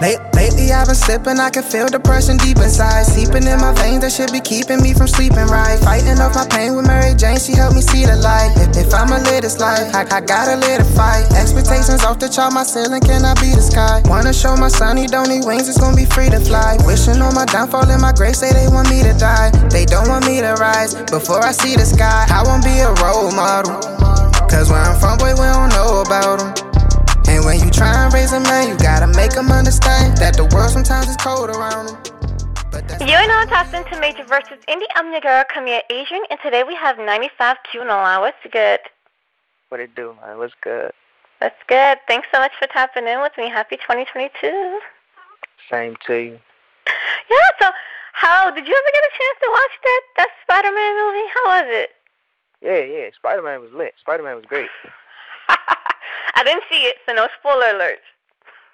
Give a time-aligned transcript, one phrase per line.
[0.00, 3.06] Lately I've been slipping, I can feel depression deep inside.
[3.06, 5.78] Seeping in my veins, that should be keeping me from sleeping right.
[5.80, 8.50] Fighting off my pain with Mary Jane, she helped me see the light.
[8.58, 11.30] If, if I'ma live this life, I, I gotta live the fight.
[11.38, 14.02] Expectations off the chart, my ceiling cannot be the sky.
[14.04, 16.76] Wanna show my son he don't need wings, it's gonna be free to fly.
[16.84, 19.54] Wishing on my downfall in my grave, say they want me to die.
[19.70, 22.26] They don't want me to rise before I see the sky.
[22.28, 23.78] I won't be a role model.
[24.50, 26.73] Cause where I'm from, boy, we don't know about them.
[27.28, 30.44] And when you try and raise a man, you gotta make him understand that the
[30.54, 31.96] world sometimes is cold around him.
[33.06, 34.90] You are now tapped into Major versus Indie.
[34.96, 38.20] I'm your girl, Camille Adrian, and today we have 95 Q Nolan.
[38.20, 38.80] What's good?
[39.68, 40.38] What it do, man?
[40.38, 40.92] What's good?
[41.40, 41.98] That's good.
[42.08, 43.48] Thanks so much for tapping in with me.
[43.48, 44.80] Happy 2022.
[45.70, 46.38] Same to you.
[47.30, 47.70] Yeah, so
[48.12, 51.28] how did you ever get a chance to watch that that Spider-Man movie?
[51.34, 51.90] How was it?
[52.62, 53.10] Yeah, yeah.
[53.14, 53.94] Spider Man was lit.
[54.00, 54.68] Spider Man was great.
[56.34, 58.06] I didn't see it, so no spoiler alerts.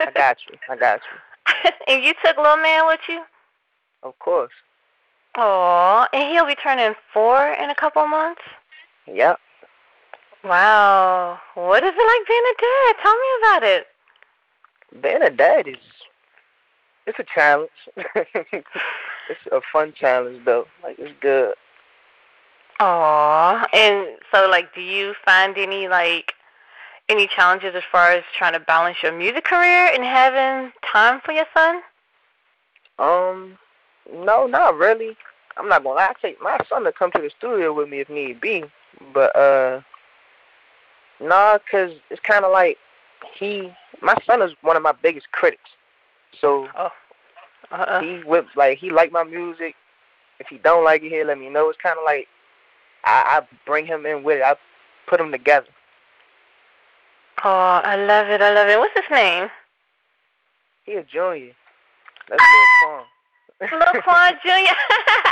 [0.00, 0.58] I got you.
[0.68, 1.70] I got you.
[1.88, 3.22] and you took little man with you?
[4.02, 4.52] Of course.
[5.36, 8.42] Oh, and he'll be turning four in a couple months.
[9.06, 9.38] Yep.
[10.44, 11.38] Wow.
[11.54, 13.02] What is it like being a dad?
[13.02, 13.86] Tell me about it.
[15.00, 15.76] Being a dad is
[17.06, 17.70] it's a challenge.
[17.96, 20.66] it's a fun challenge though.
[20.82, 21.54] Like it's good.
[22.80, 26.32] Aw, and so like, do you find any like
[27.12, 31.32] any challenges as far as trying to balance your music career and having time for
[31.32, 31.80] your son?
[32.98, 33.58] Um,
[34.12, 35.16] no, not really.
[35.58, 36.08] I'm not gonna lie.
[36.08, 38.64] I take my son to come to the studio with me if need be,
[39.12, 39.82] but uh,
[41.20, 42.78] nah, cause it's kind of like
[43.38, 45.70] he, my son is one of my biggest critics.
[46.40, 46.88] So oh.
[47.70, 48.00] uh-uh.
[48.00, 49.74] he whip like he like my music.
[50.40, 51.68] If he don't like it, he'll let me know.
[51.68, 52.26] It's kind of like
[53.04, 54.42] I, I bring him in with it.
[54.42, 54.54] I
[55.06, 55.66] put them together.
[57.44, 58.40] Oh, I love it.
[58.40, 58.78] I love it.
[58.78, 59.48] What's his name?
[60.84, 61.52] He a junior.
[62.28, 63.04] That's Lil Quan.
[63.80, 64.48] Lil Quan Jr.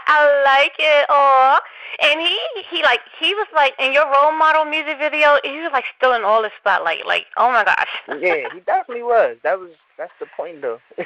[0.07, 1.07] I like it.
[1.09, 1.59] Oh,
[2.03, 2.39] and he
[2.71, 5.39] he like he was like in your role model music video.
[5.45, 7.07] He was like still in all the spotlight.
[7.07, 7.89] Like oh my gosh.
[8.21, 9.37] yeah, he definitely was.
[9.43, 10.81] That was that's the point though.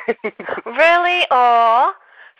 [0.66, 1.26] really?
[1.30, 1.92] Oh.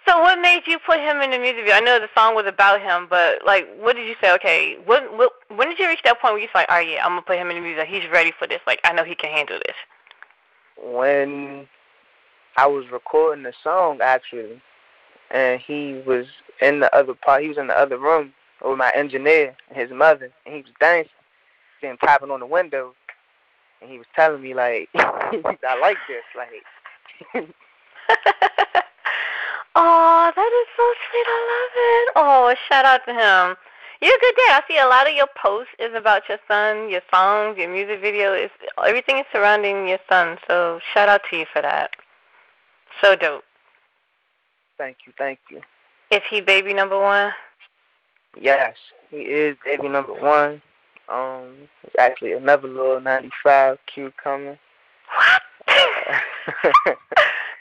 [0.06, 1.74] So what made you put him in the music video?
[1.74, 4.32] I know the song was about him, but like, what did you say?
[4.34, 7.12] Okay, what, what when did you reach that point where you like, oh yeah, I'm
[7.12, 7.88] gonna put him in the music.
[7.88, 8.60] He's ready for this.
[8.66, 9.76] Like, I know he can handle this.
[10.76, 11.66] When
[12.58, 14.60] I was recording the song actually,
[15.30, 16.26] and he was
[16.60, 17.42] in the other part.
[17.42, 20.70] He was in the other room with my engineer and his mother, and he was
[20.80, 21.10] dancing,
[21.80, 22.94] then tapping on the window,
[23.80, 27.48] and he was telling me like, I like this, like.
[29.76, 31.26] Oh, that is so sweet.
[31.26, 32.12] I love it.
[32.16, 33.56] Oh, shout out to him.
[34.00, 34.62] You're a good dad.
[34.62, 38.00] I see a lot of your posts is about your son, your songs, your music
[38.00, 38.34] video.
[38.34, 38.50] Is
[38.86, 40.38] everything is surrounding your son.
[40.46, 41.90] So shout out to you for that.
[43.00, 43.44] So dope.
[44.78, 45.60] Thank you, thank you.
[46.10, 47.32] Is he baby number one?
[48.40, 48.76] Yes,
[49.10, 50.60] he is baby number one.
[51.08, 54.58] Um, it's actually another little ninety-five Q coming.
[55.16, 55.42] What?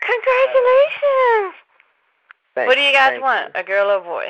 [0.01, 1.62] Congratulations.
[2.55, 3.51] Thanks, what do you guys want?
[3.55, 4.25] A girl or a boy?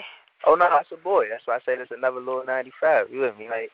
[0.46, 1.28] Oh no, that's a boy.
[1.30, 3.08] That's why I said it's another little ninety five.
[3.12, 3.50] You with me?
[3.50, 3.72] Like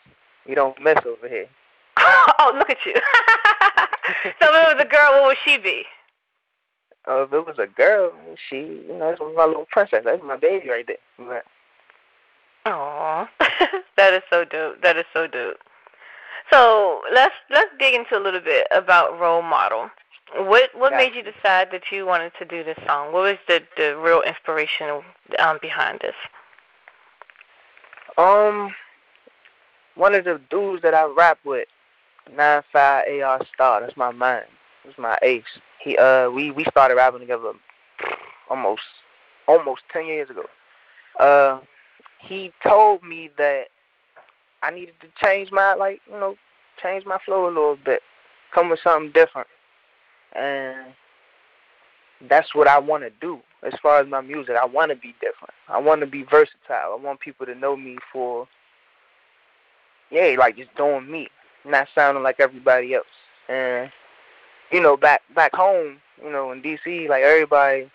[0.47, 1.47] we don't mess over here.
[1.97, 2.93] oh, look at you.
[4.41, 5.83] so if it was a girl, what would she be?
[7.07, 8.11] Oh, if it was a girl,
[8.49, 10.01] she, you know, that's my little princess.
[10.05, 11.43] That's my baby right there.
[12.65, 13.27] Aww,
[13.97, 14.81] that is so dope.
[14.81, 15.57] That is so dope.
[16.51, 19.89] So let's let's dig into a little bit about role model.
[20.35, 23.11] What what made you decide that you wanted to do this song?
[23.11, 25.01] What was the the real inspiration
[25.39, 26.15] um, behind this?
[28.17, 28.73] Um,
[29.95, 31.67] one of the dudes that I rap with,
[32.35, 33.81] nine five AR Star.
[33.81, 34.43] That's my man.
[34.85, 35.43] That's my ace.
[35.83, 37.53] He uh we we started rapping together
[38.49, 38.83] almost
[39.47, 40.45] almost ten years ago.
[41.19, 41.59] Uh,
[42.19, 43.65] he told me that
[44.61, 46.35] I needed to change my like you know
[46.81, 48.03] change my flow a little bit,
[48.53, 49.47] come with something different
[50.35, 50.93] and
[52.27, 54.55] that's what I want to do as far as my music.
[54.61, 55.53] I want to be different.
[55.67, 56.93] I want to be versatile.
[56.93, 58.47] I want people to know me for,
[60.11, 61.27] yeah, like just doing me,
[61.65, 63.05] not sounding like everybody else.
[63.47, 63.91] And
[64.71, 67.89] you know, back back home, you know, in DC, like everybody,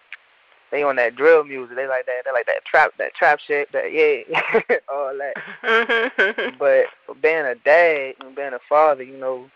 [0.70, 1.76] they on that drill music.
[1.76, 2.23] They like that.
[2.25, 3.70] They like that trap, that trap shit.
[3.73, 6.55] That yeah, all that.
[6.59, 6.87] but
[7.23, 9.49] being a dad and being a father, you know,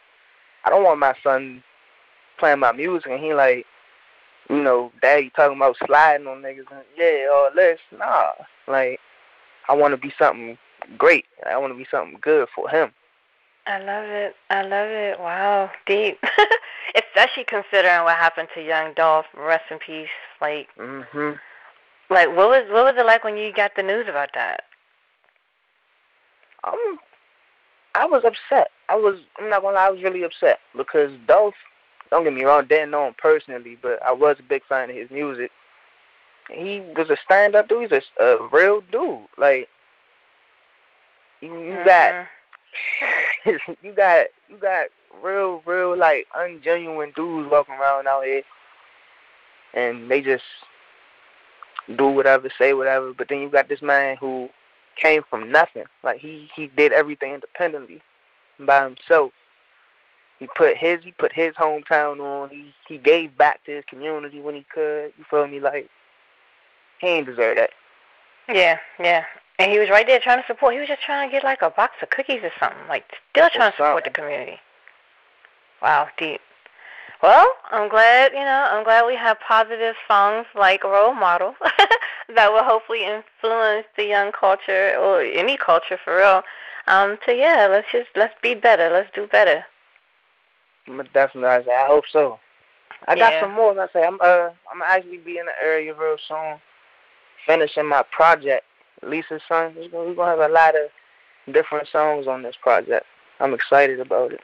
[0.65, 1.63] I don't want my son
[2.39, 3.67] playing my music and he like,
[4.49, 7.79] you know, daddy talking about sliding on niggas and yeah, all this.
[7.97, 8.33] Nah.
[8.67, 9.01] Like
[9.69, 10.57] I wanna be something
[10.97, 11.27] great.
[11.47, 12.93] I wanna be something good for him.
[13.67, 14.35] I love it.
[14.49, 15.21] I love it.
[15.21, 16.19] Wow, deep.
[16.97, 19.27] Especially considering what happened to young Dolph.
[19.37, 20.09] Rest in peace.
[20.41, 21.39] Like, mhm.
[22.09, 24.65] Like, what was what was it like when you got the news about that?
[26.65, 26.99] Um,
[27.95, 28.69] I was upset.
[28.89, 29.19] I was.
[29.39, 29.87] I'm not gonna lie.
[29.87, 31.55] I was really upset because Dolph.
[32.11, 32.67] Don't get me wrong.
[32.67, 35.51] Didn't know him personally, but I was a big fan of his music.
[36.51, 37.91] He was a stand-up dude.
[37.91, 39.27] He's a, a real dude.
[39.37, 39.69] Like
[41.41, 41.85] you, you mm-hmm.
[41.85, 42.27] got
[43.83, 44.87] you got you got
[45.23, 48.43] real, real like ungenuine dudes walking around out here,
[49.75, 50.45] and they just
[51.97, 53.13] do whatever, say whatever.
[53.13, 54.49] But then you got this man who
[55.01, 55.85] came from nothing.
[56.03, 58.01] Like he he did everything independently
[58.59, 59.33] by himself.
[60.39, 62.51] He put his he put his hometown on.
[62.51, 65.13] He he gave back to his community when he could.
[65.19, 65.61] You feel me?
[65.61, 65.89] Like
[67.01, 67.71] he ain't deserve that.
[68.49, 69.25] Yeah, yeah.
[69.59, 70.75] And he was right there trying to support.
[70.75, 72.87] He was just trying to get like a box of cookies or something.
[72.89, 74.59] Like still trying to support the community.
[75.83, 76.41] Wow, deep.
[77.23, 81.57] Well, I'm glad, you know, I'm glad we have positive songs like Role Model
[82.35, 86.43] that will hopefully influence the young culture or any culture for real.
[86.87, 88.89] Um, to yeah, let's just let's be better.
[88.89, 89.65] Let's do better.
[91.13, 92.39] Definitely, I say I hope so.
[93.07, 93.79] I got some more.
[93.79, 96.57] I say I'm uh I'm actually be in the area real soon,
[97.47, 98.65] finishing my project.
[99.03, 99.75] Lisa's son.
[99.77, 103.07] We're gonna, we're gonna have a lot of different songs on this project.
[103.41, 104.41] I'm excited about it.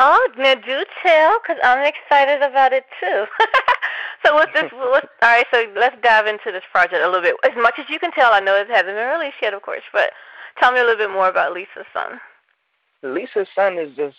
[0.00, 3.26] Oh, now do tell, cause I'm excited about it too.
[4.26, 4.72] so what's this?
[4.72, 7.36] What's, all right, so let's dive into this project a little bit.
[7.44, 9.84] As much as you can tell, I know it hasn't been released yet, of course,
[9.92, 10.10] but
[10.58, 12.20] tell me a little bit more about Lisa's son.
[13.02, 14.16] Lisa's son is just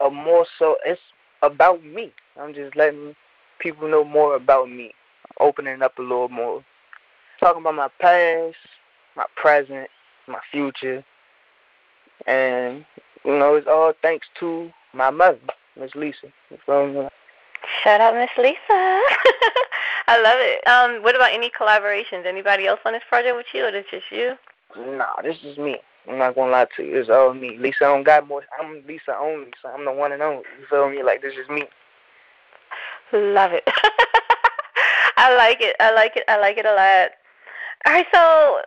[0.00, 0.76] a more so.
[0.84, 1.00] It's
[1.42, 2.12] about me.
[2.40, 3.14] I'm just letting
[3.58, 4.92] people know more about me,
[5.40, 6.64] opening up a little more,
[7.40, 8.56] talking about my past,
[9.16, 9.88] my present,
[10.26, 11.04] my future,
[12.26, 12.84] and
[13.24, 15.38] you know, it's all thanks to my mother,
[15.78, 16.28] Miss Lisa.
[17.82, 18.56] Shout out, Miss Lisa.
[18.70, 20.66] I love it.
[20.66, 22.24] Um, what about any collaborations?
[22.24, 24.32] Anybody else on this project with you, or is it just you?
[24.76, 25.76] Nah, this is me.
[26.08, 27.00] I'm not gonna lie to you.
[27.00, 27.58] It's all me.
[27.58, 28.44] Lisa don't got more.
[28.60, 30.44] I'm Lisa only, so I'm the one and only.
[30.58, 31.02] You feel me?
[31.02, 31.64] Like this is me.
[33.12, 33.64] Love it.
[35.16, 35.76] I like it.
[35.80, 36.24] I like it.
[36.28, 37.10] I like it a lot.
[37.86, 38.60] All right, so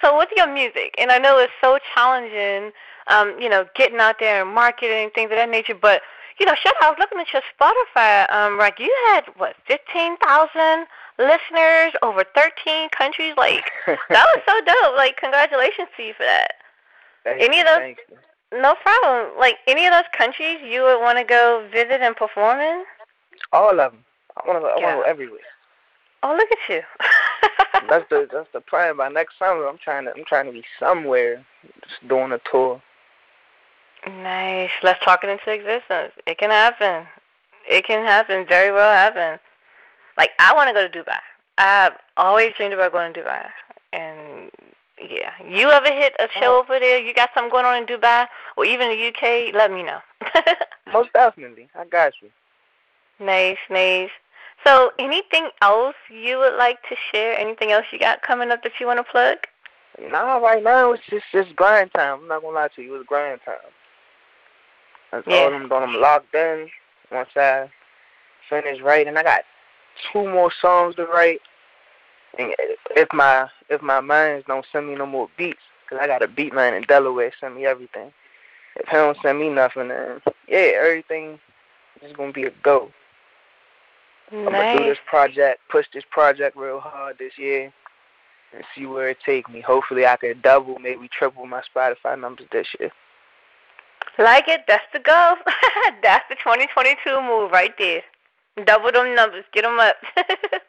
[0.00, 2.72] so with your music, and I know it's so challenging
[3.08, 5.74] um, you know, getting out there and marketing, and things of that nature.
[5.74, 6.02] But,
[6.38, 10.16] you know, shut I was looking at your Spotify, um, like you had what, fifteen
[10.18, 10.86] thousand
[11.18, 13.34] listeners over thirteen countries?
[13.36, 14.96] Like that was so dope.
[14.96, 16.55] Like congratulations to you for that.
[17.26, 17.96] Thank any you, of those
[18.52, 19.36] no problem.
[19.38, 22.84] Like any of those countries you would want to go visit and perform in?
[23.52, 24.04] All of them.
[24.36, 24.68] I want to go.
[24.68, 25.40] I want to go everywhere.
[26.22, 26.82] Oh, look at you.
[27.88, 28.96] that's the that's the plan.
[28.96, 31.44] By next summer, I'm trying to I'm trying to be somewhere,
[31.82, 32.80] just doing a tour.
[34.06, 34.70] Nice.
[34.84, 36.12] Let's talk it into existence.
[36.26, 37.06] It can happen.
[37.68, 38.46] It can happen.
[38.48, 39.40] Very well happen.
[40.16, 41.18] Like I want to go to Dubai.
[41.58, 43.46] I've always dreamed about going to Dubai,
[43.92, 44.75] and yeah,
[45.44, 46.60] you ever hit a show oh.
[46.60, 46.98] over there?
[46.98, 49.54] You got something going on in Dubai or even the UK?
[49.54, 49.98] Let me know.
[50.92, 52.30] Most definitely, I got you.
[53.18, 54.10] Nice, nice.
[54.64, 57.38] So, anything else you would like to share?
[57.38, 59.38] Anything else you got coming up that you want to plug?
[60.00, 62.20] Nah, right now it's just just grind time.
[62.22, 63.56] I'm not gonna lie to you, it's grind time.
[65.10, 65.36] That's yeah.
[65.36, 65.82] all I'm doing.
[65.82, 66.68] I'm locked in.
[67.10, 67.70] Once I
[68.50, 69.42] finish writing, I got
[70.12, 71.40] two more songs to write.
[72.38, 72.52] And
[72.96, 76.28] if my if my minds don't send me no more beats, cause I got a
[76.28, 78.12] beat man in Delaware send me everything.
[78.76, 81.38] If he don't send me nothing, then yeah, everything
[82.02, 82.90] is gonna be a go.
[84.30, 84.46] Nice.
[84.46, 87.72] I'm gonna do this project, push this project real hard this year,
[88.52, 89.60] and see where it take me.
[89.60, 92.90] Hopefully, I could double, maybe triple my Spotify numbers this year.
[94.18, 95.36] Like it, that's the goal.
[96.02, 98.02] that's the 2022 move right there.
[98.64, 99.96] Double them numbers, get them up.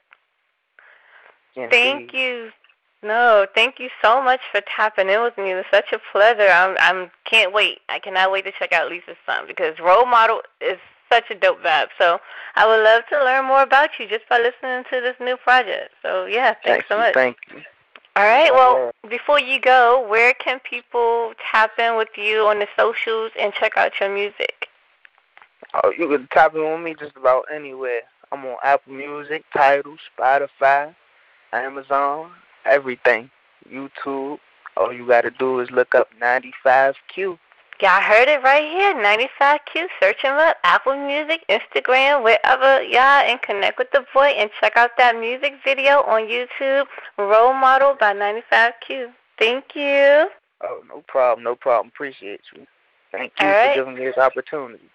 [1.69, 2.51] thank you.
[3.03, 5.51] No, thank you so much for tapping in with me.
[5.51, 6.49] It was such a pleasure.
[6.49, 7.79] I'm, I'm can't wait.
[7.89, 10.77] I cannot wait to check out Lisa's son because role model is
[11.11, 11.87] such a dope vibe.
[11.97, 12.19] So
[12.55, 15.91] I would love to learn more about you just by listening to this new project.
[16.01, 17.13] So yeah, thanks thank so you, much.
[17.13, 17.61] Thank you.
[18.15, 18.51] All right.
[18.51, 23.53] Well, before you go, where can people tap in with you on the socials and
[23.53, 24.67] check out your music?
[25.75, 28.01] Oh, you can tap in with me just about anywhere.
[28.31, 30.95] I'm on Apple Music, Tidal, Spotify,
[31.53, 32.31] Amazon,
[32.65, 33.29] everything.
[33.71, 34.39] YouTube.
[34.75, 37.37] All you got to do is look up 95Q.
[37.79, 39.87] Y'all heard it right here, 95Q.
[39.99, 44.75] Search him up, Apple Music, Instagram, wherever y'all, and connect with the boy and check
[44.77, 46.85] out that music video on YouTube,
[47.19, 49.11] Role Model by 95Q.
[49.37, 50.27] Thank you.
[50.63, 51.89] Oh, no problem, no problem.
[51.89, 52.65] Appreciate you.
[53.11, 54.89] Thank you for giving me this opportunity.